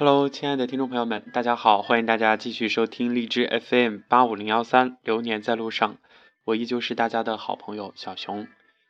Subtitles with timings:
[0.00, 5.98] Hello，亲爱的听众朋友们，大家好，欢迎大家继续收听荔枝 FM 八五零幺三，流年在路上，
[6.44, 8.46] 我依旧是大家的好朋友小熊。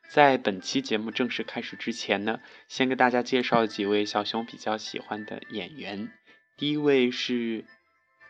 [0.07, 6.11] 在本期节目正式开始之前呢，先给大家介绍几位小熊比较喜欢的演员。
[6.57, 7.65] 第一位是，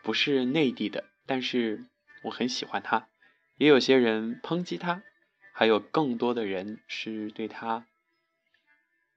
[0.02, 1.84] 不是内地的，但是
[2.22, 3.08] 我很喜欢他。
[3.58, 5.02] 也有些人抨击他，
[5.52, 7.84] 还有更多的人是对他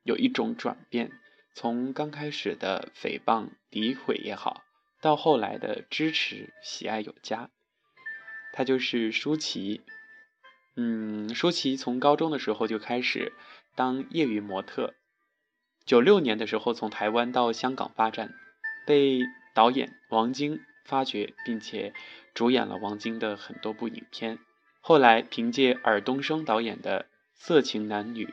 [0.04, 1.12] 有一种转变。
[1.54, 4.64] 从刚开始的诽谤、诋毁也好，
[5.02, 7.52] 到后来的支持、喜爱有加，
[8.54, 9.82] 他就是舒淇。
[10.76, 13.34] 嗯，舒淇从高中的时候就开始
[13.76, 14.96] 当业余模特，
[15.86, 18.34] 九六年的时候从台湾到香港发展，
[18.88, 19.22] 被
[19.54, 21.94] 导演王晶发掘，并且
[22.34, 24.40] 主演了王晶的很多部影片。
[24.82, 27.04] 后来凭借尔冬升导演的
[27.36, 28.26] 《色情男女》。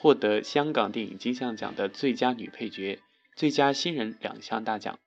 [0.00, 3.00] 获得香港电影金像奖的最佳女配角、
[3.34, 4.98] 最佳新人两项大奖。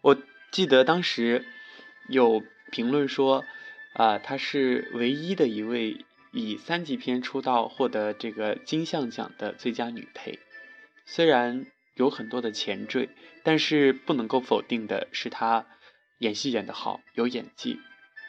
[0.00, 0.16] 我
[0.52, 1.44] 记得当时
[2.08, 3.44] 有评论说，
[3.94, 10.38] 啊，她是唯一的一位以三级片出道获得这个金像奖的最佳女配。
[11.04, 13.08] 虽然有很多的前缀，
[13.42, 15.66] 但是不能够否定的是她
[16.18, 17.80] 演戏演得好，有演技。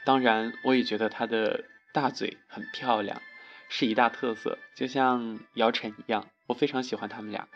[0.05, 3.21] 当然，我也觉得她的大嘴很漂亮。
[3.69, 7.47] 是一大特色，就像姚晨一样，我非常喜欢他们俩。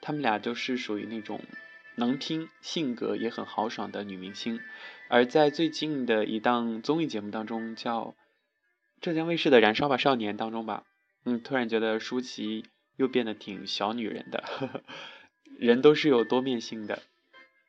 [0.00, 1.40] 他们俩都是属于那种
[1.96, 4.60] 能拼、性格也很豪爽的女明星。
[5.08, 8.14] 而在最近的一档综艺节目当中，叫
[9.00, 10.84] 浙江卫视的《燃烧吧少年》当中吧，
[11.24, 12.64] 嗯，突然觉得舒淇
[12.96, 14.82] 又变得挺小女人的呵呵。
[15.58, 17.02] 人都是有多面性的。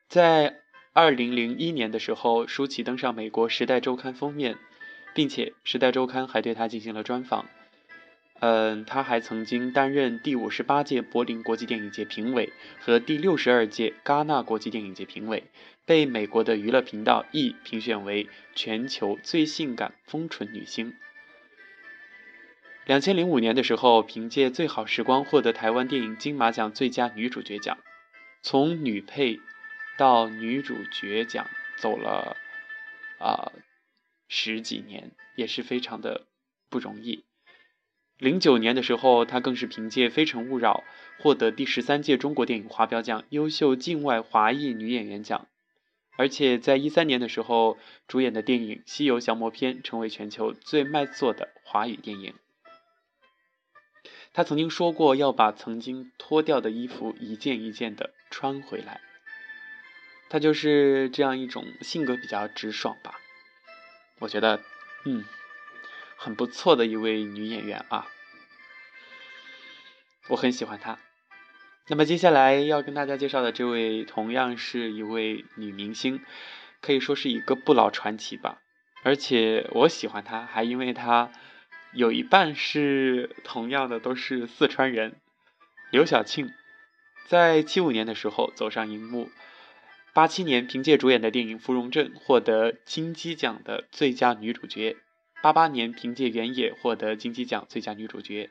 [0.08, 0.60] 在
[0.94, 4.58] 二零零一年的时候，舒淇登上美国《时代周刊》封面，
[5.16, 7.48] 并且《时代周刊》还对她进行了专访。
[8.42, 15.44] 嗯，他还曾经担任第五十八届柏林国际电影节评委和第六十二届戛纳国际电影节评委，
[15.86, 20.94] 被美国的娱乐频道 E 评选为全球最性感丰唇女星。
[22.86, 27.78] 两千零五年的时候，凭借《最好时光》获得台湾电影金马奖最佳女主角奖。
[28.42, 29.42] 从女配
[29.98, 31.46] 到女主角奖
[31.78, 32.38] 走了
[33.20, 33.52] 啊
[34.30, 36.26] 十几年，也是非常的
[36.70, 37.26] 不容易。
[38.20, 40.84] 零九年的时候，她更是凭借《非诚勿扰》
[41.24, 45.48] 获得第十三届中国电影华表奖优秀境外华裔女演员奖，
[46.18, 47.78] 而且在一三年的时候，
[48.10, 52.34] 主演的电影《西游降魔篇》成为全球最卖座的华语电影。
[54.34, 59.00] 她曾经说过要把曾经脱掉的衣服一件一件的穿回来。
[60.28, 63.18] 她就是这样一种性格比较直爽吧，
[64.20, 64.60] 我觉得，
[65.06, 65.24] 嗯。
[66.22, 68.06] 很不错的一位女演员啊，
[70.28, 71.00] 我很喜欢她。
[71.88, 76.22] 那么接下来要跟大家介绍的这位，同样是一位女明星，
[76.82, 78.60] 可以说是一个不老传奇吧。
[79.02, 81.32] 而且我喜欢她，还因为她
[81.94, 85.22] 有一半是同样的都是四川人。
[85.90, 86.52] 刘晓庆
[87.28, 89.32] 在七五年的时候走上荧幕，
[90.14, 94.98] 八七年凭借主演的电影《芙蓉镇》获得金鸡奖的最佳女主角。
[95.42, 98.50] 八八年凭借《原野》获得金鸡奖最佳女主角，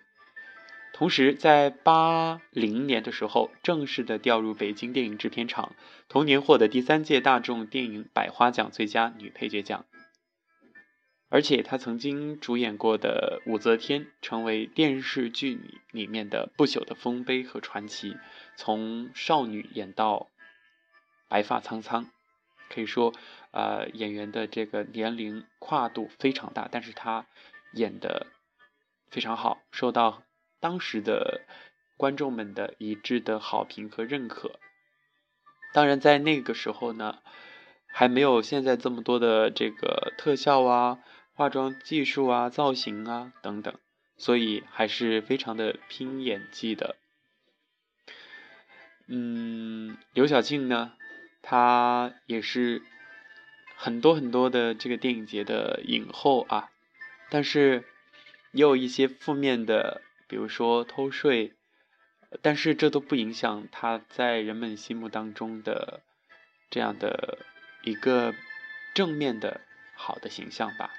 [0.95, 5.75] 同时在八零年的时候正式的调入北京电影制片厂，
[6.09, 9.85] 同年获得第三届大众电影百花奖最佳女配角奖。
[11.29, 15.61] 而且她曾经主演过的《武则天》成为电视剧
[15.91, 18.17] 里面的不朽的丰碑和传奇，
[18.57, 20.29] 从少女演到
[21.29, 22.09] 白发苍苍。
[22.71, 23.15] 可以说，
[23.51, 27.27] 呃，演员的这个年龄跨度非常大，但是他
[27.73, 28.27] 演的
[29.11, 30.23] 非常好，受到
[30.61, 31.43] 当时的
[31.97, 34.61] 观众们的一致的好评和认可。
[35.73, 37.19] 当然，在那个时候呢，
[37.87, 40.99] 还没有现在这么多的这个特效啊、
[41.35, 43.75] 化妆技术啊、造型啊等等，
[44.17, 46.97] 所以还是非常的拼演技的。
[49.07, 50.93] 嗯，刘晓庆呢？
[51.41, 52.83] 她也是
[53.81, 56.69] 很多很多的这个电影节的影后啊，
[57.31, 57.85] 但是
[58.51, 61.55] 也有一些负面的，比如说偷税，
[62.43, 66.03] 但是这都不影响她在人们心目当中的
[66.71, 67.39] 这样的
[67.85, 68.35] 一个
[68.95, 69.61] 正面的
[69.95, 70.91] 好的形象吧。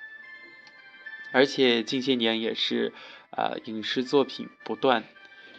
[1.34, 2.94] 而且近些年也是
[3.32, 5.04] 呃影视作品不断，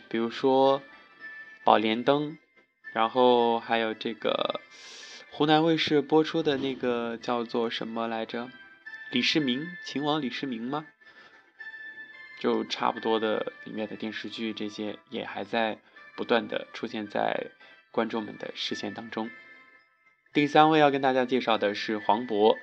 [0.09, 0.81] 比如说
[1.65, 2.33] 《宝莲灯》。
[2.93, 4.61] 然后还有这个
[5.33, 8.51] 湖南卫视播出的那个叫做什么来着？
[9.11, 10.87] 李世民，秦王李世民吗？
[12.41, 15.79] 就差不多的里面的电视剧，这些也还在
[16.17, 17.53] 不断的出现在
[17.91, 19.31] 观众们的视线当中。
[20.33, 22.57] 第三位要跟大家介绍的是黄渤。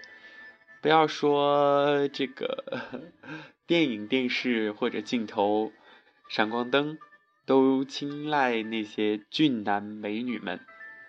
[0.81, 3.03] 不要说这个
[3.65, 5.71] 电影、电视或者镜头、
[6.29, 6.99] 闪光灯
[7.45, 10.59] 都青睐那些俊男美女们，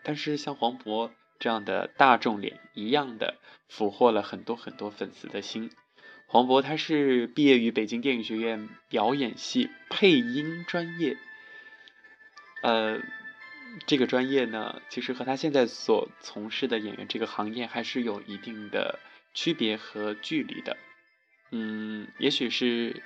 [0.02, 3.36] 但是像黄渤这样的大众脸一样的
[3.68, 5.70] 俘获了很多很多粉丝的心。
[6.26, 11.16] 黄渤他是毕业于北京电影学院表演系配音专业，
[12.62, 13.00] 呃，
[13.86, 18.98] 这个专业呢，其实和他现在所从事的演员这个行业还是有一定的。
[19.34, 20.76] 区别和距离的，
[21.52, 23.02] 嗯，也许是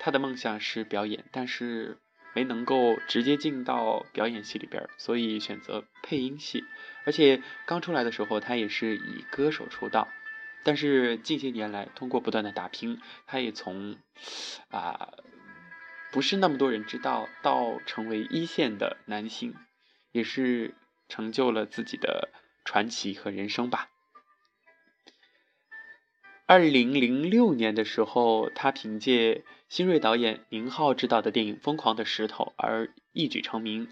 [0.00, 1.98] 他的梦想是表演，但是
[2.34, 6.64] 没能够直接进到表演系里边，所以选择配音系。
[7.04, 10.08] 而且刚出来的时候，他也是以歌手出道，
[10.62, 13.96] 但是近些年来，通过不断的打拼，他也从
[14.70, 15.14] 啊
[16.10, 19.54] 不是那么多人知道，到成为一线的男星，
[20.12, 20.74] 也是
[21.08, 22.30] 成就了自己的
[22.64, 23.90] 传奇和人生吧。
[26.46, 33.88] 二零零六年的时候，他凭借新锐导演宁浩执导的电影《疯狂的石头》而一举成名。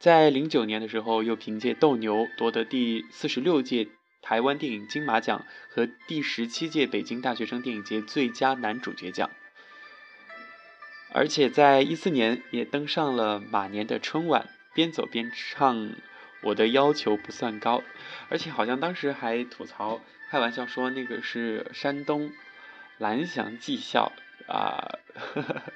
[0.00, 3.86] 在零九年的时候，又凭借《斗牛》夺得第四十六届
[4.20, 9.30] 台湾电影金马奖和第十七届北京大学生电影节最佳男主角奖。
[11.12, 15.92] 而且在一四年也登上了马年的春晚，边走边唱。
[16.42, 17.82] 我的要求不算高，
[18.28, 20.00] 而且好像当时还吐槽、
[20.30, 22.32] 开玩笑说那个是山东
[22.98, 24.12] 蓝翔技校
[24.48, 24.98] 啊。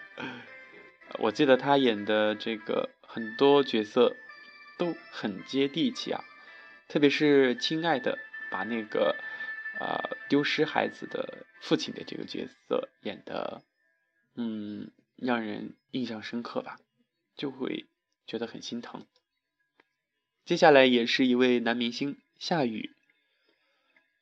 [1.21, 4.17] 我记得他演的这个很多角色
[4.77, 6.25] 都很接地气啊，
[6.89, 8.17] 特别是《亲爱的》，
[8.51, 9.17] 把那个
[9.79, 13.63] 呃丢失孩子的父亲的这个角色演的，
[14.35, 16.79] 嗯，让人印象深刻吧，
[17.37, 17.87] 就会
[18.27, 19.07] 觉得很心疼。
[20.47, 22.93] 接下来也是一位男明星夏雨。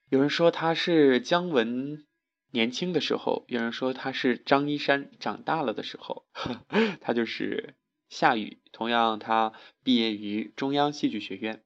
[0.09, 2.03] 有人说他是姜文
[2.51, 6.25] 年轻的时候，有人说他是张一山长大了的时候，
[7.03, 7.75] 他就是
[8.09, 8.57] 夏雨。
[8.73, 11.63] 同样，他毕业于中央戏剧学院。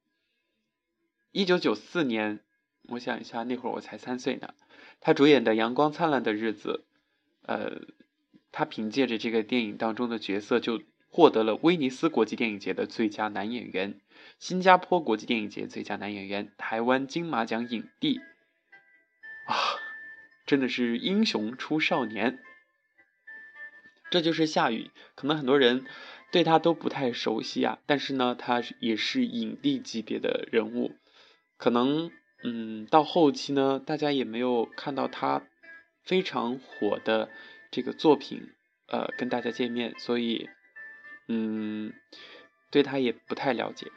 [1.30, 2.40] 一九九四年，
[2.88, 4.54] 我想一下，那会儿我才三岁呢。
[4.98, 6.84] 他主演的《阳光灿烂的日子》，
[7.46, 7.82] 呃，
[8.50, 14.00] 他凭借着这个电影当中的角色，就获得了威尼斯国际电影节的最佳男演员。
[14.38, 18.20] 新加坡国际电影节最佳男演员，台湾金马奖影帝，
[19.46, 19.54] 啊，
[20.46, 22.38] 真的是英雄出少年。
[24.10, 25.84] 这就是夏雨，可能很多人
[26.32, 30.96] 对他都不太熟悉啊，但是呢，他也是影帝级别的人物。
[31.58, 32.10] 可能，
[32.42, 35.46] 嗯，到后期呢，大家也没有看到他
[36.04, 37.28] 非常火的
[37.70, 38.54] 这个作品，
[38.86, 40.48] 呃，跟大家见面，所以，
[41.26, 41.92] 嗯，
[42.70, 43.90] 对他也不太了解。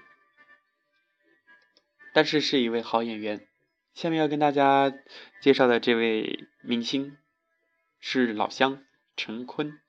[2.13, 3.47] 但是是一位好演员。
[3.93, 4.93] 下面要跟大家
[5.41, 7.17] 介绍的这位明星
[7.99, 8.81] 是老乡
[9.17, 9.79] 陈坤，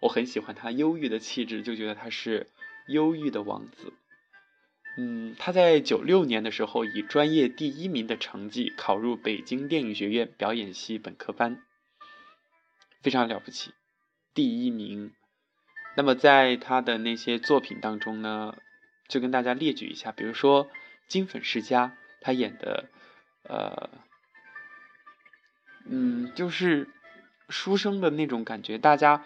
[0.00, 2.48] 我很喜欢他忧郁的气质，就觉得他是
[2.88, 3.92] 忧郁的王子。
[4.96, 11.62] 嗯，他在九六年的时候以专业第一名的成绩考入北京电影学院表演系本科班，
[13.00, 13.70] 非常了不起，
[14.34, 15.12] 第一名。
[15.96, 18.56] 那么在他的那些作品当中呢，
[19.06, 20.68] 就跟大家列举一下，比如说。
[21.12, 22.88] 金粉世家，他演的，
[23.42, 23.90] 呃，
[25.84, 26.88] 嗯，就是
[27.50, 28.78] 书生的那种感觉。
[28.78, 29.22] 大家，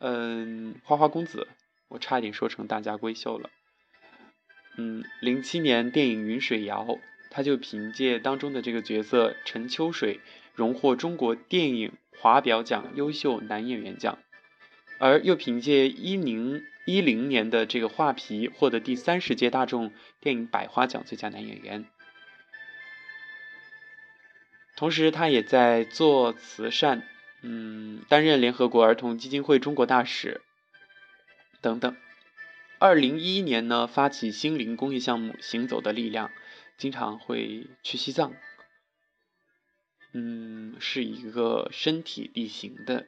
[0.00, 1.46] 嗯，花花公子，
[1.86, 3.50] 我差点说成大家闺秀了。
[4.76, 6.84] 嗯，零七年电影《云水谣》，
[7.30, 10.20] 他就凭借当中的这个角色陈秋水，
[10.56, 14.18] 荣获中国电影华表奖优秀男演员奖，
[14.98, 16.64] 而又凭借伊宁。
[16.84, 21.86] 一零年的这个《画皮》获得第三十届大众电影百花奖最佳男演员，
[24.76, 27.06] 同时他也在做慈善，
[27.42, 30.40] 嗯，担任联合国儿童基金会中国大使
[31.60, 31.96] 等等。
[32.80, 36.32] 二零一一年呢，发起心灵公益项目“行走的力量”，
[36.76, 38.34] 经常会去西藏，
[40.12, 43.06] 嗯，是一个身体力行的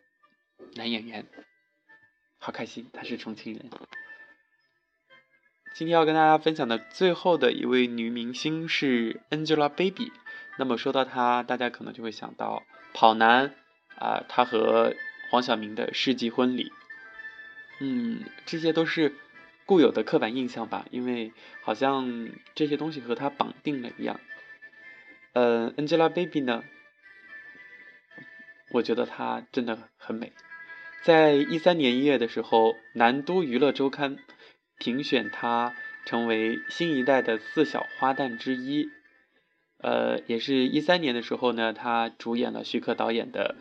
[0.74, 1.26] 男演员。
[2.44, 3.70] 好开心，她是重庆人。
[5.74, 10.12] 今天要跟大家分享的最后的一位女明星是 Angelababy。
[10.58, 13.54] 那么说到她，大家可能就会想到跑男
[13.96, 14.94] 啊，她和
[15.30, 16.70] 黄晓明的世纪婚礼。
[17.80, 19.14] 嗯，这些都是
[19.64, 21.32] 固有的刻板印象吧，因为
[21.62, 24.20] 好像这些东西和她绑定了一样。
[25.32, 26.62] 呃，Angelababy 呢，
[28.68, 30.34] 我觉得她真的很美。
[31.04, 34.16] 在一三年一月的时候，南都娱乐周刊
[34.78, 35.74] 评选她
[36.06, 38.88] 成为新一代的四小花旦之一。
[39.82, 43.54] 呃，也是一三年的时候呢，她主演了徐克导演的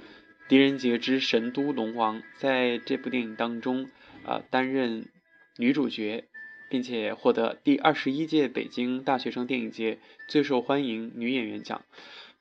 [0.50, 3.89] 《狄仁杰之神都龙王》，在这部电影当中
[4.25, 5.09] 啊担任
[5.57, 6.23] 女主角，
[6.69, 11.81] 并且获得第二十一届北京大学生电影节最受欢迎女演员奖。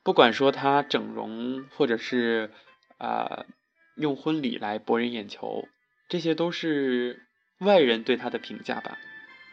[0.01, 2.51] 不管说她整容，或者是
[2.97, 3.45] 啊
[3.95, 5.67] 用婚礼来博人眼球，
[6.09, 7.27] 这些都是
[7.59, 8.97] 外人对她的评价吧。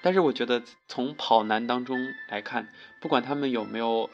[0.02, 4.08] 但是我觉得从跑男当中来看，不管他们有没有，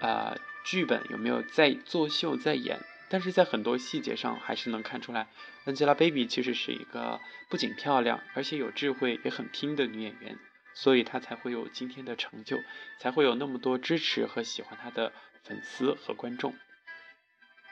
[0.00, 5.28] 啊剧本有没有在作秀在演，但是在很多细节上还是能看出来
[5.64, 10.38] ，Angelababy 其实是一个不仅漂亮，而且有智慧也很拼的女演员，
[10.74, 12.60] 所以她才会有今天的成就，
[12.98, 16.54] 才会有那么多支持和喜欢她的粉丝和观众。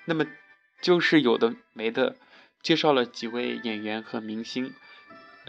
[0.05, 0.27] 那么
[0.83, 2.17] 就是有的没的
[2.61, 4.75] 介绍了几位演员和明星。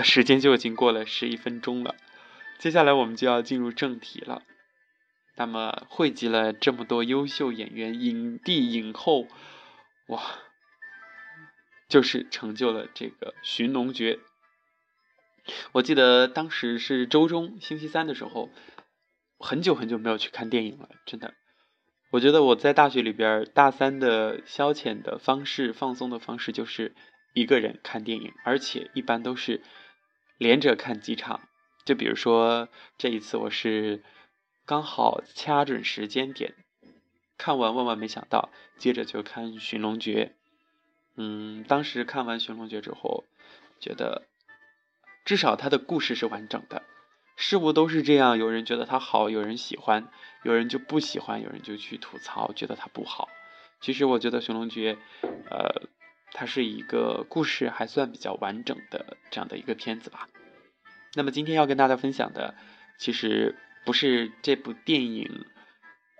[0.04, 1.96] 时间就已经过了十一分钟了，
[2.58, 4.42] 接下来我们就要进入正题了。
[5.36, 9.28] 那么汇集了这么多优秀演员、影帝、影后，
[10.08, 10.22] 哇，
[11.88, 14.16] 就是成就了这个《寻龙诀》。
[15.74, 18.50] 我记得当时是周中星期三的时候，
[19.38, 21.36] 很久很久没有去看电影了，真的。
[22.14, 26.94] 我觉得我在大学里边大三的消遣的方式、放松的方式就是
[27.34, 29.62] 一个人看电影，而且一般都是。
[30.40, 31.42] 连着看几场，
[31.86, 32.68] 就比如说
[32.98, 34.04] 这一次我是
[34.66, 36.56] 刚好掐准时间点
[37.38, 40.34] 看完，万万没想到，接着就看《寻龙诀》。
[41.16, 43.24] 嗯，当时看完《寻龙诀》之后，
[43.80, 44.24] 觉得
[45.24, 46.84] 至少它的故事是完整的。
[47.36, 50.10] 事物都是这样，有人觉得它好，有人喜欢，
[50.44, 53.30] 有人就不喜欢，有人就去吐槽，觉得它不好。
[53.82, 54.98] 其实我觉得《寻龙诀》，
[55.50, 55.90] 呃。
[56.36, 60.28] 它是一个故事还算比较完整的这样的一个片子吧。
[61.14, 62.56] 那么今天要跟大家分享的，
[62.98, 65.46] 其实不是这部电影，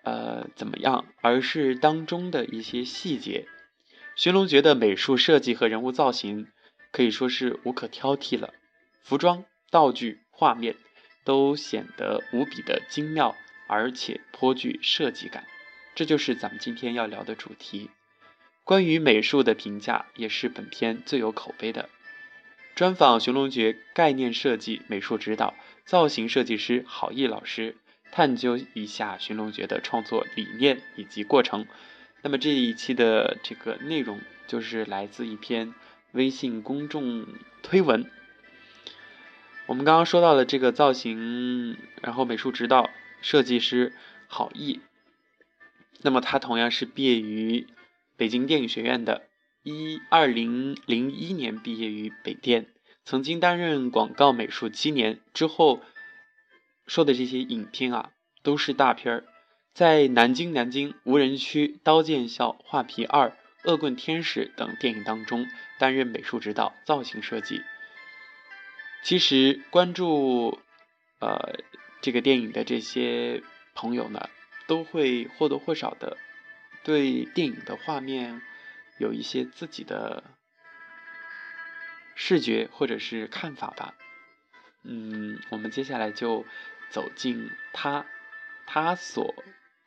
[0.04, 3.48] 呃怎么样，而是当中的一些细节。
[4.16, 6.46] 《寻龙诀》的美术设计和人物造型
[6.92, 8.54] 可以说是无可挑剔了，
[9.02, 10.76] 服装、道具、画面
[11.24, 13.36] 都显得无比的精妙，
[13.68, 15.46] 而且颇具设计感。
[15.96, 17.90] 这就是咱们今天要聊的主题。
[18.64, 21.90] 关于美术的评价也是本片最有口碑的。
[22.76, 25.54] 专访《寻龙诀》概念设计、美术指导、
[25.86, 27.76] 造型设计师郝毅老师，
[28.12, 31.68] 探究一下《寻龙诀》的创作理念以及过程。
[32.24, 35.74] 那么这一期的这个内容就是来自一篇
[36.14, 37.28] 微信公众
[37.62, 38.10] 推文。
[39.66, 42.90] 我们刚刚说到了这个造型，然后美术指导
[43.22, 43.94] 设计师
[44.28, 44.82] 郝毅，
[46.02, 47.68] 那么他同样是毕业于。
[48.16, 49.24] 北京电影学院的，
[49.64, 52.68] 一二零零一年毕业于北电，
[53.04, 55.82] 曾经担任广告美术七年之后，
[56.86, 58.12] 说的这些影片啊，
[58.44, 59.24] 都是大片儿，
[59.74, 63.30] 在《南京南京无人区》《刀剑笑》《画皮二》
[63.64, 65.48] 《恶棍天使》等电影当中
[65.80, 67.64] 担任美术指导、造型设计。
[69.04, 70.60] 其实关注
[71.20, 71.60] 呃
[72.02, 73.44] 这个电影的这些
[73.76, 74.30] 朋友呢，
[74.66, 76.18] 都会或多或少的。
[76.84, 78.42] 对电影的画面
[78.98, 80.24] 有一些自己的
[82.16, 83.94] 视觉或者是看法吧。
[84.84, 86.46] 嗯，我们接下来就
[86.90, 88.06] 走进他
[88.66, 89.34] 他所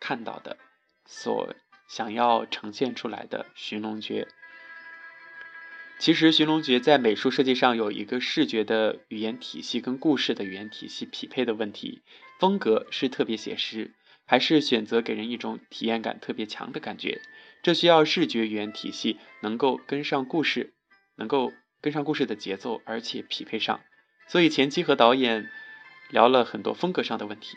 [0.01, 0.57] 看到的、
[1.05, 1.55] 所
[1.87, 4.27] 想要呈现出来的《寻龙诀》。
[5.99, 12.03] 其实，《寻龙诀》在美术设计上有一个视觉的语言体系跟故事的语言体系匹配的问题，
[12.39, 13.95] 风格是特别写实。
[14.29, 17.23] 还是选择给人一种体验感特别强的感觉，
[17.63, 20.75] 这需要视觉语言体系能够跟上故事，
[21.15, 23.81] 能够跟上故事的节奏，而且匹配上。
[24.27, 25.49] 所以前期和导演
[26.11, 27.57] 聊了很多风格上的问题。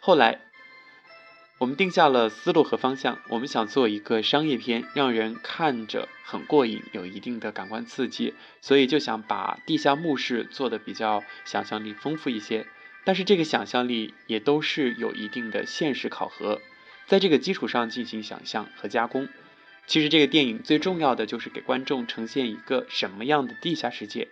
[0.00, 0.40] 后来
[1.58, 12.66] 我们定下了思路和方向，我们想做一个商业片，让人看着很过瘾，有一定的感官刺激，所以就想把地下墓室做的比较想象力丰富一些。
[13.04, 16.60] 但是这个想象力也都是有一定的现实考核，
[17.06, 19.26] 在这个基础上进行想象和加工。
[19.86, 24.28] 其实这个电影最重要的就是给观众呈现一个什么样的地下世界。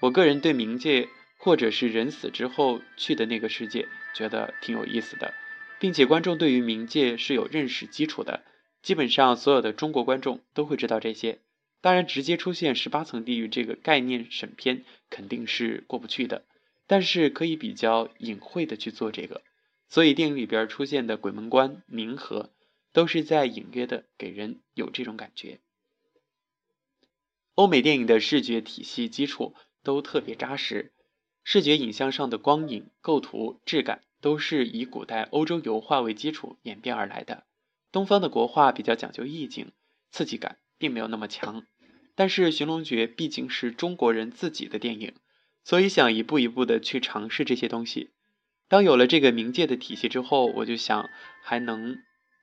[0.00, 5.32] 我个人对冥界或者是人死之后去的那个世界觉得挺有意思的，
[5.78, 8.44] 并且观众对于冥界是有认识基础的。
[8.82, 11.40] 基本上所有的中国观众都会知道这些。
[11.80, 16.44] 当然，直接出现十八层地狱这个概念审片肯定是过不去的。
[16.88, 19.42] 但是可以比较隐晦的去做这个，
[19.88, 22.52] 所以电影里边出现的鬼门关、冥河，
[22.92, 25.58] 都是在隐约的给人有这种感觉。
[27.56, 30.92] 欧美电影的视觉体系基础都特别扎实，
[31.42, 37.46] 视觉影像上的光影、构图、质感都是以古代欧洲油画为基础演变而来的。
[37.92, 39.70] 东方的国画比较讲究意境，
[40.10, 41.64] 刺激感并没有那么强。
[42.16, 45.14] 但是《寻龙诀》毕竟是中国人自己的电影，
[45.62, 48.10] 所以想一步一步的去尝试这些东西。
[48.66, 51.08] 当有了这个冥界的体系之后，我就想
[51.44, 51.96] 还能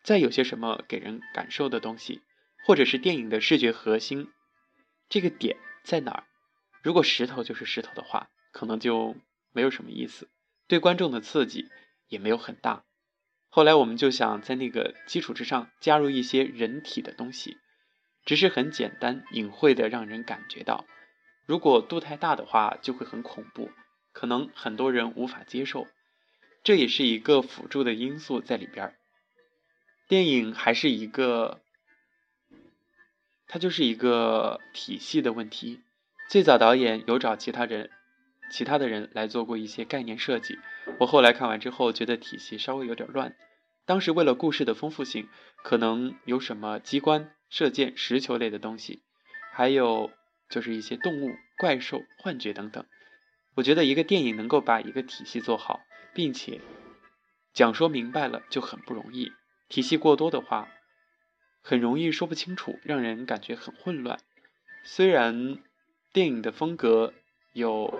[0.05, 2.21] 再有些什么给人感受的东西，
[2.65, 4.29] 或者是电影的视觉核心，
[5.09, 6.23] 这个点在哪儿？
[6.81, 8.29] 如果石头就是石头的话。
[8.53, 9.15] 可能就
[9.51, 10.29] 没有什么意思，
[10.73, 11.69] 对观众的刺激
[12.07, 12.83] 也没有很大。
[13.47, 17.59] 后来我们就想在那个基础之上加入一些人体的东西，
[18.25, 20.87] 只是很简单隐晦的让人感觉到。
[21.45, 23.69] 如果度太大的话，就会很恐怖，
[24.13, 25.85] 可能很多人无法接受。
[26.63, 28.95] 这也是一个辅助的因素在里边儿。
[30.07, 31.61] 电影还是一个，
[33.45, 35.83] 它就是一个体系的问题。
[36.29, 37.91] 最早导演有找其他人。
[38.53, 40.59] 其他的人来做过一些概念设计，
[40.99, 43.35] 我后来看完之后觉得体系稍微有点乱。
[43.83, 45.27] 当时为了故事的丰富性，
[45.63, 49.01] 可能有什么机关、射箭、石球类的东西，
[49.51, 50.11] 还有
[50.49, 52.85] 就是一些动物、怪兽、幻觉等等。
[53.55, 55.81] 我觉得一个电影能够把一个体系做好，
[56.13, 56.61] 并且
[57.53, 59.31] 讲说明白了就很不容易。
[59.67, 60.67] 体系过多的话，
[61.63, 64.19] 很容易说不清楚，让人感觉很混乱。
[64.83, 65.57] 虽然
[66.11, 67.15] 电影的风格
[67.53, 67.99] 有。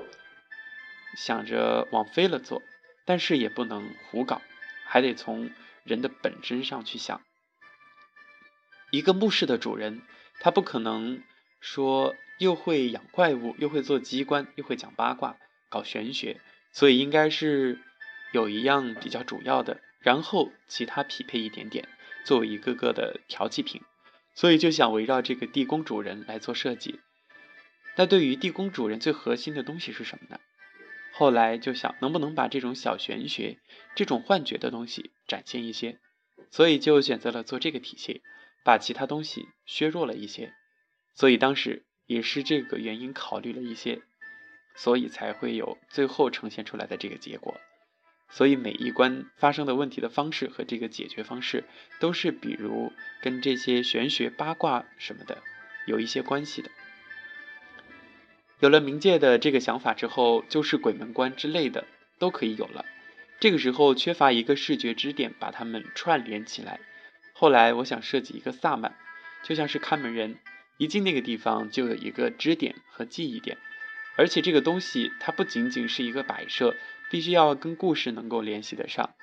[1.15, 2.61] 想着往飞了做，
[3.05, 4.41] 但是也不能胡搞，
[4.85, 5.51] 还得从
[5.83, 7.21] 人的本身上去想。
[8.91, 10.01] 一个墓室的主人，
[10.39, 11.23] 他不可能
[11.59, 15.37] 说又会养怪物，又会做机关，又会讲八卦，
[15.69, 16.39] 搞玄学，
[16.71, 17.79] 所以应该是
[18.31, 21.87] 有一样比较主要的，然后其他匹配一点点，
[22.23, 23.81] 作为一个个的调剂品。
[24.35, 26.99] 所以就想围绕这个地宫主人来做设计。
[27.95, 30.39] 那对于地宫主人最核心的东西是什么呢？
[31.15, 33.59] 后来就想能不能把这种小玄学、
[33.95, 35.99] 这种幻觉的东西展现一些，
[36.49, 38.23] 所以就选择了做这个体系，
[38.65, 40.53] 把其他东西削弱了一些。
[41.13, 44.01] 所以当时也是这个原因考虑了一些，
[44.75, 47.61] 所以才会有最后呈现出来的这个结果。
[48.31, 51.65] 所以每一关发生的问题的方式和这个解决方式，
[51.99, 55.43] 都是比如跟这些玄学八卦什么的
[55.85, 56.71] 有一些关系的。
[58.63, 61.85] 有了冥界的这个想法之后，就是鬼门关之类的
[62.17, 62.85] 都可以有了。
[63.41, 66.79] 这个时候缺乏一个视觉支点把它们串联起来。
[67.33, 68.95] 后来我想设计一个萨满，
[69.43, 70.37] 就像是看门人，
[70.77, 73.57] 一进那个地方就有一个支点和记忆点。
[74.15, 76.73] 而且这个东西它不仅仅是一个摆设，
[77.11, 79.13] 必须要跟故事能够联系得上。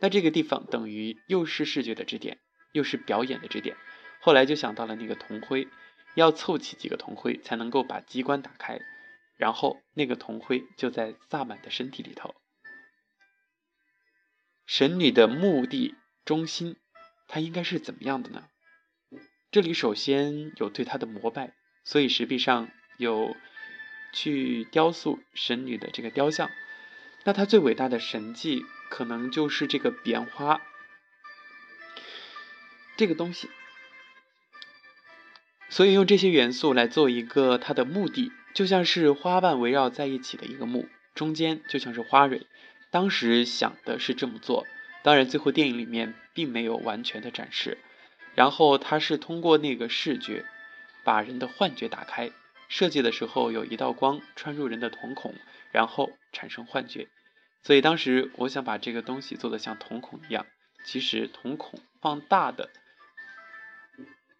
[0.00, 2.36] 那这个地方等于又是视觉的支点，
[2.72, 3.74] 又是表演的支点。
[4.20, 5.66] 后来就想到了那个铜灰。
[6.14, 8.80] 要凑齐几个铜灰才能够把机关打开，
[9.36, 12.34] 然后那个铜灰就在萨满的身体里头。
[14.66, 16.76] 神女的墓地中心，
[17.28, 18.48] 它应该是怎么样的呢？
[19.50, 23.36] 这里首先有对她的膜拜，所以石壁上有
[24.12, 26.50] 去雕塑神女的这个雕像。
[27.24, 30.60] 那她最伟大的神迹，可能就是这个彼岸花
[32.96, 33.50] 这个东西。
[35.72, 42.46] 所以用这些元素来做一个它的墓地，就像是花瓣围绕在一起的一个墓，中间就像是花蕊。
[42.90, 44.66] 当时想的是这么做，
[45.02, 47.78] 当然最后电影里面并没有完全的展示。
[48.34, 50.44] 然后它是通过那个视觉，
[51.04, 52.30] 把人的幻觉打开。
[52.68, 55.34] 设计的时候有一道光穿入人的瞳孔，
[55.70, 57.08] 然后产生幻觉。
[57.62, 60.44] 所以当时我想把这个东西做的像瞳孔一样，
[60.84, 62.68] 其实瞳孔放大的，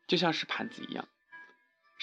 [0.07, 1.09] 就像是盘子一样。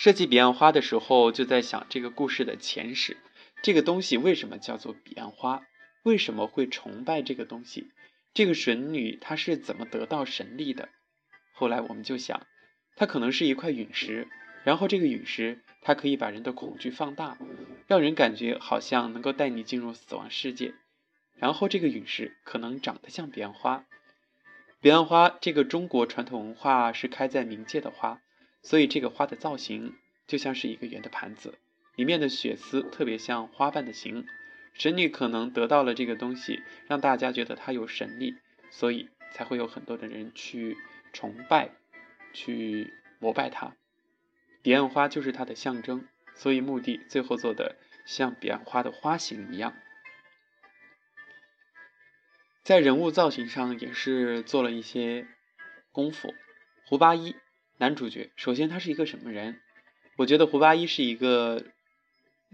[0.02, 3.18] 设计彼岸花的时候，就在想这个故事的前史。
[3.62, 5.64] 这个东西为什么叫做彼岸花？
[6.04, 7.92] 为什么会崇拜这个东西？
[8.34, 10.88] 这个神女她是怎么得到神力的？
[11.52, 12.48] 后来我们就想，
[12.96, 14.30] 它可能是一块陨石，
[14.64, 17.38] 然后这个陨石它可以把人的恐惧放大，
[17.86, 20.76] 让人感觉好像能够带你进入死亡世界。
[21.36, 23.84] 然后这个陨石可能长得像彼岸花。
[24.80, 28.22] 彼岸花这个中国传统文化是开在冥界的花。
[28.62, 29.96] 所以这个花的造型
[30.28, 31.58] 就像是一个圆的盘子，
[31.96, 34.26] 里面的血丝特别像花瓣的形。
[34.74, 38.36] 神女可能得到了这个东西，让大家觉得她有神力，
[38.70, 40.78] 所以才会有很多的人去
[41.12, 41.72] 崇拜、
[42.34, 43.76] 去膜拜她。
[44.62, 49.74] 彼岸花就是它的象征，所以墓地最后做的像彼岸花的花形一样。
[52.64, 55.28] 在人物造型上也是做了一些
[55.92, 56.34] 功夫。
[56.86, 57.36] 胡八一。
[57.80, 59.58] 男主角首先他是一个什么人？
[60.18, 61.64] 我觉得胡八一是一个，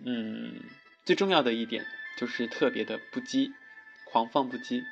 [0.05, 0.61] 嗯，
[1.03, 3.51] 最重要的一点就是特别的不羁，
[4.03, 4.83] 狂放不羁，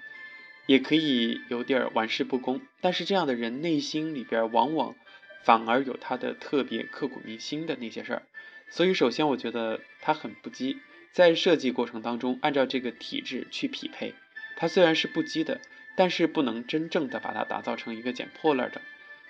[0.65, 2.61] 也可以有点玩世不恭。
[2.81, 4.95] 但是这样的人内心里边往往
[5.43, 8.23] 反而有他的特别刻骨铭心的那些事儿。
[8.71, 10.79] 所以首先我觉得他很不羁，
[11.11, 14.15] 在设计过程当中按照这个体质去匹配，
[14.55, 15.61] 他虽然是不羁的，
[15.95, 18.81] 但是不能真正的把它打造成一个捡破烂的。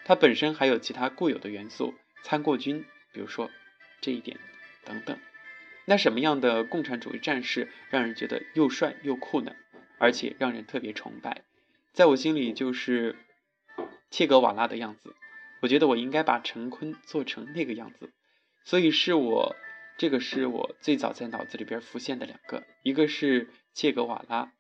[0.06, 3.50] 它本身还有其他固有的元素，参过军，比如说
[4.02, 4.38] 这一点
[4.84, 5.18] 等等。
[5.86, 9.56] 那什么样的共产主义战士让人觉得又帅又酷呢？
[10.00, 11.44] 而且让人特别崇拜，
[11.94, 13.16] 在我心里就是
[14.10, 15.16] 切格瓦拉的样子。
[15.62, 18.12] 我觉得我应该把陈坤做成那个样子，
[18.66, 19.56] 所以是我
[19.98, 24.52] 这个是我最早在脑子里边浮现的两个，一个是切格瓦拉，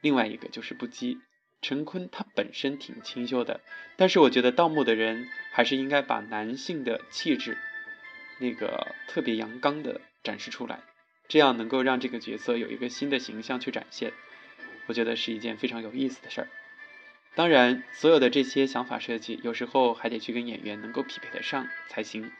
[0.00, 1.18] 另外一个就是不羁。
[1.64, 3.62] 陈坤他本身挺清秀的，
[3.96, 7.56] 但是我觉得盗墓的人还是应该把男性的气质，
[8.38, 10.02] 那个特别阳刚的。
[10.22, 10.80] 展示出来，
[11.28, 14.14] 这样能够让这个角色有一个新的形象去展现，
[14.86, 16.48] 我觉得是一件非常有意思的事儿。
[17.34, 22.32] 当然，所有的这些想法设计，有时候还得去跟演员能够匹配得上才行。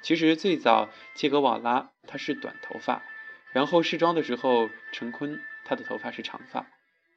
[0.00, 3.02] 其实最早切格瓦拉他是短头发，
[3.52, 6.66] 然后试妆的时候，陈坤他的头发是长发，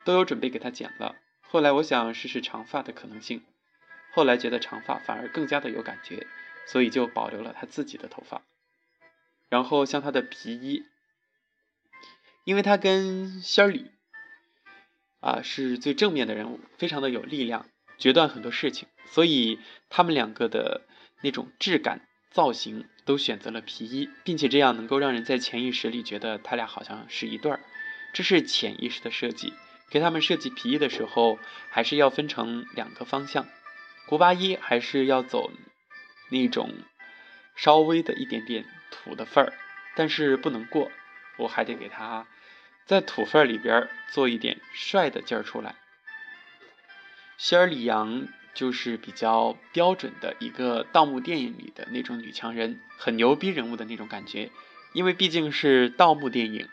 [0.03, 1.15] 都有准备给他剪了。
[1.51, 3.43] 后来我想试试长发的可能性，
[4.11, 6.27] 后来觉得长发反而更加的有感觉，
[6.67, 8.43] 所以就保留了他自己的头发。
[9.49, 10.83] 然后像他的皮衣，
[12.43, 13.89] 因为他跟仙儿里
[15.21, 17.65] 啊是最正面的人物，非常的有力量，
[17.97, 19.59] 决断很多事情，所以
[19.89, 20.85] 他们两个的
[21.23, 27.59] 那种质感、造型都选择了皮衣，并且这样能够让人在潜意识里觉得他俩好像是一对儿，
[28.13, 29.51] 这是潜意识的设计。
[29.89, 33.47] 给他们设计皮衣的时候，还是要分成两个方向，
[34.07, 35.51] 古巴衣还是要走
[36.29, 36.73] 那种
[37.55, 38.65] 稍微的一点点。
[38.91, 39.53] 土的份儿，
[39.95, 40.91] 但是不能过，
[41.37, 42.27] 我还得给他
[42.85, 45.75] 在土份儿里边做一点帅的劲儿出来。
[47.37, 54.49] 希尔里昂就是比较标准的一个盗墓电影里的那种女强人，很牛逼人物的那种感觉。
[54.91, 56.67] 因为毕竟是盗墓电影，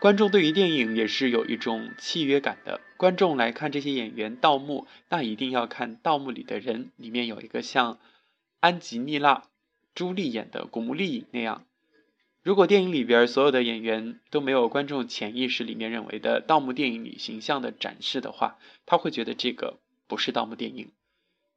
[0.00, 2.80] 观众对于电影也是有一种契约感的。
[2.96, 7.98] 观众来看这些演员盗墓，那一定要看盗墓里的人，里面有一个像
[8.60, 9.44] 安吉丽娜。
[9.92, 11.66] 朱莉演的古墓丽影那样，
[12.42, 20.92] 如果电影里边所有的演员都没有观众潜意识里面认为的盗墓电影里形象的展示的话，他会觉得这个不是盗墓电影。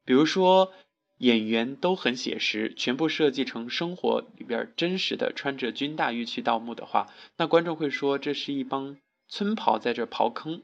[0.03, 0.73] 比如说
[1.17, 8.97] 演员都很写实，全部设计成生活里边真实的穿着军大衣去盗墓的话，那观众会说这是一帮
[9.27, 10.63] 村袍在这刨坑，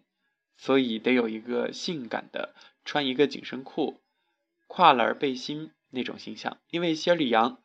[0.58, 4.02] 所以得有一个性感的穿一个紧身裤、
[4.68, 5.72] 跨栏背心。
[5.92, 7.64] 那种形象，因为谢里阳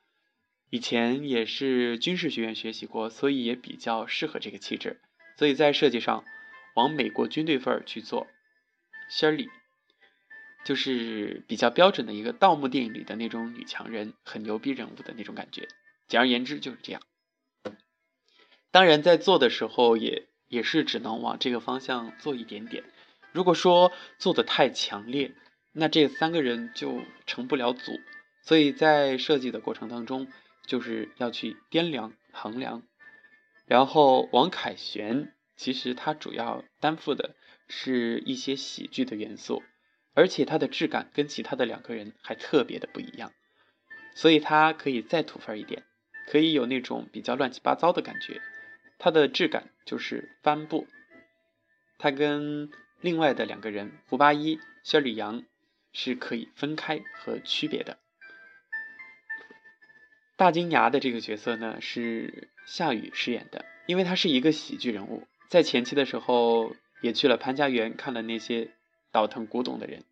[0.70, 5.02] 以前也是军事学院学习过，所以也比较适合这个气质，
[5.36, 6.24] 所以在设计上
[6.74, 8.26] 往美国军队范儿去做。
[9.10, 9.50] 谢里
[10.64, 15.68] 就是比较标准的一个盗墓电影里的那种女强人，很牛逼人物的那种感觉。
[16.08, 17.02] 简而言之就是这样。
[18.70, 22.84] 当然在做的时候也也是只能往这个方向做一点点。
[23.32, 25.34] 如果说做的太强烈，
[25.72, 28.00] 那这三个人就成不了组。
[28.42, 30.28] 所以在设计的过程当中，
[30.66, 32.82] 就是要去掂量、衡量。
[33.66, 37.34] 然后王凯旋，其实他主要担负的
[37.68, 39.62] 是一些喜剧的元素，
[40.14, 43.32] 而且他的质感跟其他的两个人还特别的不一样，
[44.14, 45.82] 所以他可以再土分一点，
[46.28, 48.40] 可以有那种比较乱七八糟的感觉。
[48.98, 50.86] 他的质感就是帆布，
[51.98, 55.42] 他跟另外的两个人胡八一、肖李阳
[55.92, 57.98] 是可以分开和区别的。
[60.36, 68.70] 大金牙的这个角色呢，是夏雨饰演的，因为他是一个喜剧人物，在前期的时候也去了潘家园看了那些
[69.14, 70.02] 倒腾古董的人，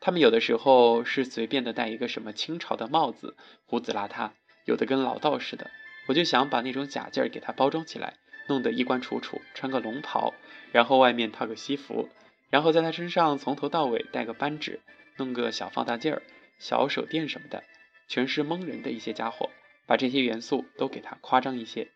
[0.00, 4.32] 他们有的时候是随便的戴一个什么清朝的帽子，胡子邋遢，
[4.64, 5.70] 有的跟老道似的，
[6.08, 8.16] 我就想把那种假劲儿给他包装起来，
[8.48, 10.34] 弄得衣冠楚楚，穿个龙袍，
[10.72, 12.08] 然后外面套个西服，
[12.50, 14.80] 然后在他身上从头到尾戴个扳指，
[15.16, 16.22] 弄个小放大镜儿、
[16.58, 17.62] 小手电什么的，
[18.08, 19.50] 全是蒙人的一些家伙。
[19.86, 21.88] 把这些元素都给他夸张一些。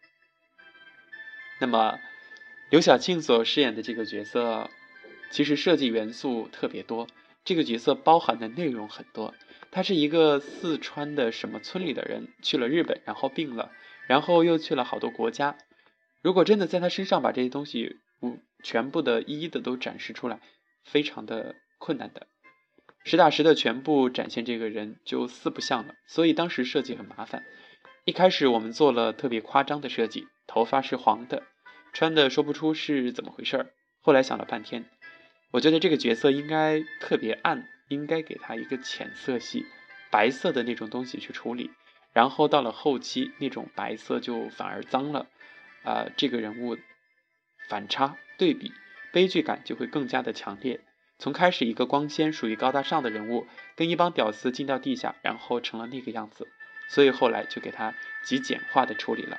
[1.60, 2.00] 那么，
[2.68, 4.68] 刘晓庆所饰演的这个角色，
[5.34, 7.08] 其实设计元素特别多。
[7.44, 9.34] 这个角色包含的内容很多。
[9.72, 13.72] 他是一个四川的什么村里的人，去了日本，然后病了，
[14.06, 15.58] 然后又去了好多国家。
[16.22, 20.38] 如果真的在他身上把这些东西不全部的一一的都展示出来，
[20.84, 22.28] 非常的困难的。
[23.02, 25.96] 实打实的全部展现这个人就四不像了。
[26.06, 27.42] 所以当时设计很麻烦。
[28.04, 31.42] 一开始我们做了特别夸张的设计，头发是黄的，
[31.92, 33.70] 穿的说不出是怎么回事儿。
[34.00, 34.84] 后来想了半天，
[35.54, 39.66] 我觉得这个角色应该特别暗，应该给他一个浅色系，
[40.10, 41.70] 白色的那种东西去处理。
[42.12, 45.28] 然后到了后期，那种白色就反而脏了，
[45.84, 46.76] 啊，这个人物
[47.68, 48.72] 反差对比，
[49.12, 50.80] 悲剧感就会更加的强烈。
[51.20, 56.48] 从开始一个光鲜、属于高大上的人物，跟一帮屌丝进到地下，然后成了那个样子，
[56.88, 59.38] 所以后来就给他极简化的处理了。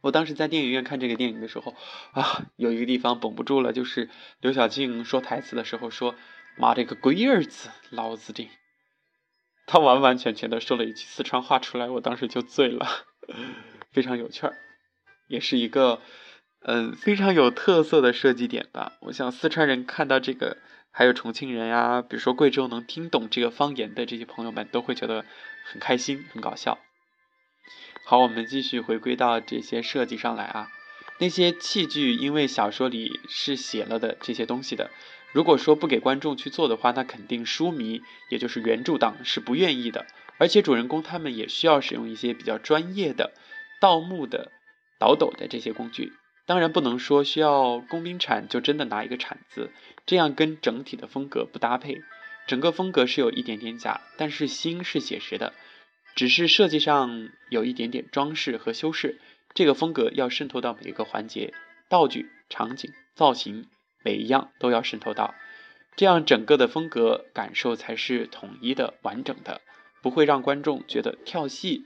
[0.00, 1.74] 我当时在电影院看这个电影的时候，
[2.12, 4.08] 啊，有一个地方绷不住了，就是
[4.40, 6.14] 刘晓庆说台词的时候说
[6.56, 8.48] ：“妈的个龟儿子，老子的。”
[9.66, 12.86] 他完完全全的说了一句四川话出来，我当时就醉了，
[13.92, 14.56] 非常有趣儿，
[15.26, 16.00] 也是一个
[16.62, 18.92] 嗯非常有特色的设计点吧。
[19.00, 20.56] 我想四川人看到这个，
[20.90, 25.26] 还有重庆人呀，比如说贵州能听懂这个方言的这些朋友们，都会觉得
[25.64, 26.78] 很开心、很搞笑。
[28.04, 30.68] 好，我们继续回归到这些设计上来啊，
[31.18, 34.90] 那些器具，因为小说里是写了的这些东西的。
[35.32, 38.00] 如果说不给观众去做的话，那肯定书迷，
[38.30, 40.06] 也就是原著党是不愿意的。
[40.38, 43.32] 而且主人公他们也需要使用一些比较专业的
[43.80, 44.52] 盗墓的
[44.98, 46.12] 倒斗的这些工具。
[46.46, 49.70] 当然不能说需要工兵铲就真的拿一个铲子，
[50.06, 52.00] 这样跟整体的风格不搭配。
[52.46, 55.52] 整个风格是有一点点假，但是心是写实的，
[56.18, 59.20] 只是设计上有一点点装饰和修饰。
[59.54, 61.54] 这个风格要渗透到每一个环节，
[61.88, 63.68] 道具、场景、造型。
[64.02, 65.36] 每一样都要渗透到，
[65.94, 69.60] 这样整个的风格感受才是统一的、完整的，
[70.02, 71.84] 不会让观众觉得跳戏。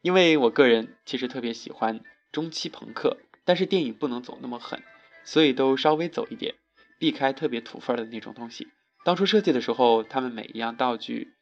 [0.00, 2.00] 因为我个人其实特别喜欢
[2.32, 4.82] 中期朋克，但是电影不能走那么狠，
[5.22, 6.54] 所以都稍微走一点，
[6.98, 8.68] 避开特别土范儿的那种东西。
[9.04, 11.34] 当初设计的时候，他们每一样道具，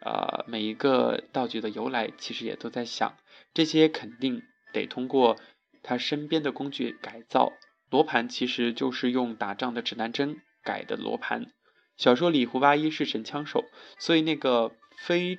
[0.00, 3.16] 呃，每一个道具的由来，其实也都在想，
[3.54, 5.36] 这些肯定得通过
[5.82, 7.52] 他身边的工具改造。
[7.90, 11.52] 罗盘其实就是用打仗的指南针改的罗盘。
[11.96, 13.64] 小说里胡八一是神枪手，
[13.98, 15.38] 所以那个飞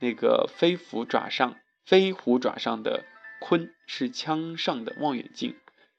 [0.00, 3.04] 那个飞虎爪上飞虎爪上的
[3.40, 5.56] 鲲是枪上的望远镜，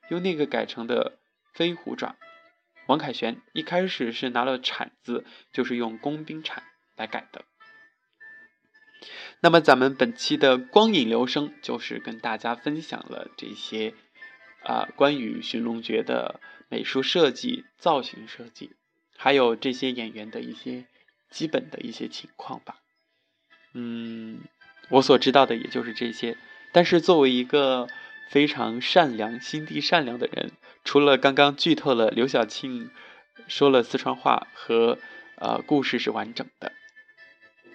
[0.10, 1.17] 用那个改成的
[1.54, 2.15] 飞虎爪。
[2.88, 6.63] 王凯旋一开始是拿了铲子，就是用工兵铲
[6.96, 7.46] 来改的。
[9.41, 13.93] 那么咱们本期的光影流声就是跟大家分享了这些。
[14.63, 18.75] 啊，关于寻龙诀的美术设计、造型设计，
[19.17, 20.86] 还有这些演员的一些
[21.32, 22.75] 基本的一些情况吧。
[23.73, 24.41] 嗯，
[24.89, 26.38] 我所知道的也就是这些。
[26.71, 27.88] 但是作为一个
[28.30, 30.51] 非常善良、心地善良的人，
[30.84, 32.91] 除了刚刚剧透了刘晓庆
[33.47, 34.99] 说了四川话和
[35.38, 36.71] 呃故事是完整的，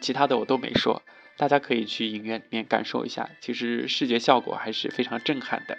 [0.01, 1.03] 其他的我都没说。
[1.37, 5.79] 大家可以去影院里面感受一下，其实视觉效果还是非常震撼的。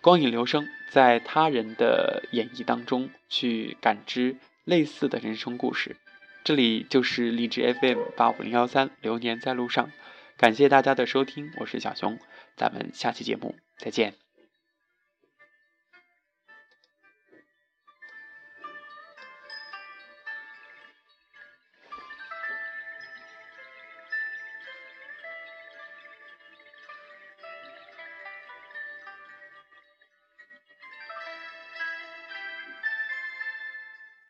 [0.00, 5.96] 光影留声，在他人的演绎当中去感知类似的人生故事。
[6.44, 9.92] 这里就是荔枝 FM 八五零幺三，流年在路上。
[10.36, 12.18] 感谢大家的收听，我是小熊，
[12.56, 14.21] 咱们下期节目再见。